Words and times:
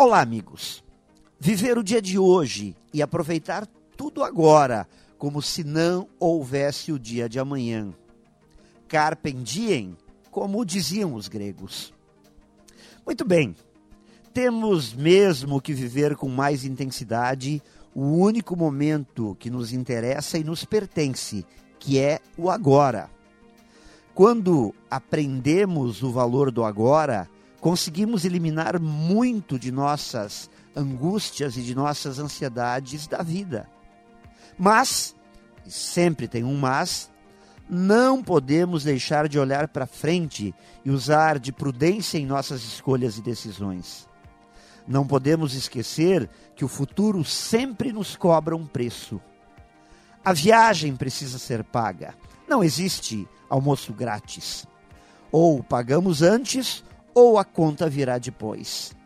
Olá, 0.00 0.20
amigos. 0.20 0.84
Viver 1.40 1.76
o 1.76 1.82
dia 1.82 2.00
de 2.00 2.20
hoje 2.20 2.76
e 2.94 3.02
aproveitar 3.02 3.66
tudo 3.96 4.22
agora, 4.22 4.86
como 5.18 5.42
se 5.42 5.64
não 5.64 6.08
houvesse 6.20 6.92
o 6.92 6.98
dia 7.00 7.28
de 7.28 7.40
amanhã. 7.40 7.92
Carpem 8.86 9.42
diem, 9.42 9.96
como 10.30 10.64
diziam 10.64 11.14
os 11.14 11.26
gregos. 11.26 11.92
Muito 13.04 13.24
bem. 13.24 13.56
Temos 14.32 14.94
mesmo 14.94 15.60
que 15.60 15.74
viver 15.74 16.14
com 16.14 16.28
mais 16.28 16.64
intensidade 16.64 17.60
o 17.92 18.02
único 18.02 18.54
momento 18.54 19.36
que 19.40 19.50
nos 19.50 19.72
interessa 19.72 20.38
e 20.38 20.44
nos 20.44 20.64
pertence, 20.64 21.44
que 21.76 21.98
é 21.98 22.20
o 22.36 22.48
agora. 22.48 23.10
Quando 24.14 24.72
aprendemos 24.88 26.04
o 26.04 26.12
valor 26.12 26.52
do 26.52 26.62
agora, 26.62 27.28
conseguimos 27.60 28.24
eliminar 28.24 28.80
muito 28.80 29.58
de 29.58 29.72
nossas 29.72 30.48
angústias 30.74 31.56
e 31.56 31.62
de 31.62 31.74
nossas 31.74 32.18
ansiedades 32.18 33.06
da 33.06 33.22
vida. 33.22 33.68
Mas, 34.56 35.14
e 35.66 35.70
sempre 35.70 36.28
tem 36.28 36.44
um 36.44 36.56
mas, 36.56 37.10
não 37.68 38.22
podemos 38.22 38.84
deixar 38.84 39.28
de 39.28 39.38
olhar 39.38 39.68
para 39.68 39.86
frente 39.86 40.54
e 40.84 40.90
usar 40.90 41.38
de 41.38 41.52
prudência 41.52 42.18
em 42.18 42.26
nossas 42.26 42.62
escolhas 42.62 43.18
e 43.18 43.22
decisões. 43.22 44.08
Não 44.86 45.06
podemos 45.06 45.54
esquecer 45.54 46.28
que 46.56 46.64
o 46.64 46.68
futuro 46.68 47.22
sempre 47.22 47.92
nos 47.92 48.16
cobra 48.16 48.56
um 48.56 48.66
preço. 48.66 49.20
A 50.24 50.32
viagem 50.32 50.96
precisa 50.96 51.38
ser 51.38 51.62
paga. 51.62 52.14
Não 52.48 52.64
existe 52.64 53.28
almoço 53.50 53.92
grátis. 53.92 54.66
Ou 55.30 55.62
pagamos 55.62 56.22
antes 56.22 56.82
ou 57.14 57.38
a 57.38 57.44
conta 57.44 57.88
virá 57.88 58.18
depois. 58.18 58.96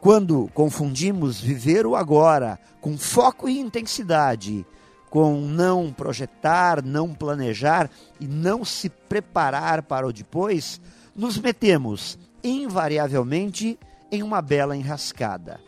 Quando 0.00 0.50
confundimos 0.52 1.40
viver 1.40 1.86
o 1.86 1.94
agora 1.94 2.58
com 2.80 2.98
foco 2.98 3.48
e 3.48 3.58
intensidade, 3.58 4.66
com 5.08 5.40
não 5.40 5.92
projetar, 5.92 6.82
não 6.82 7.12
planejar 7.12 7.88
e 8.18 8.26
não 8.26 8.64
se 8.64 8.88
preparar 8.88 9.82
para 9.82 10.06
o 10.06 10.12
depois, 10.12 10.80
nos 11.14 11.38
metemos 11.38 12.18
invariavelmente 12.42 13.78
em 14.10 14.22
uma 14.22 14.42
bela 14.42 14.76
enrascada. 14.76 15.60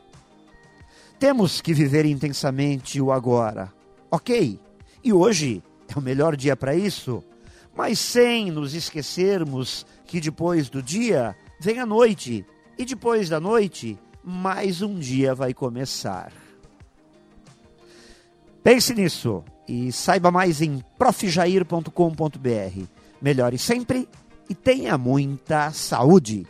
Temos 1.18 1.60
que 1.60 1.72
viver 1.72 2.04
intensamente 2.04 3.00
o 3.00 3.12
agora, 3.12 3.72
ok? 4.10 4.58
E 5.02 5.12
hoje 5.12 5.62
é 5.94 5.98
o 5.98 6.02
melhor 6.02 6.34
dia 6.34 6.56
para 6.56 6.74
isso, 6.74 7.22
mas 7.76 7.98
sem 7.98 8.50
nos 8.50 8.74
esquecermos 8.74 9.86
que 10.06 10.20
depois 10.20 10.68
do 10.68 10.82
dia 10.82 11.36
vem 11.60 11.78
a 11.78 11.86
noite, 11.86 12.44
e 12.78 12.84
depois 12.84 13.28
da 13.28 13.40
noite, 13.40 13.98
mais 14.22 14.82
um 14.82 14.98
dia 14.98 15.34
vai 15.34 15.52
começar. 15.54 16.32
Pense 18.62 18.94
nisso 18.94 19.44
e 19.68 19.92
saiba 19.92 20.30
mais 20.30 20.62
em 20.62 20.82
profjair.com.br. 20.98 22.82
Melhore 23.20 23.58
sempre 23.58 24.08
e 24.48 24.54
tenha 24.54 24.96
muita 24.96 25.70
saúde. 25.70 26.46